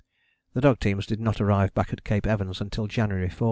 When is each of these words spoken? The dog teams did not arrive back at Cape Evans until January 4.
The 0.55 0.61
dog 0.61 0.79
teams 0.79 1.05
did 1.05 1.19
not 1.19 1.39
arrive 1.39 1.75
back 1.75 1.93
at 1.93 2.03
Cape 2.03 2.25
Evans 2.25 2.59
until 2.59 2.87
January 2.87 3.29
4. 3.29 3.39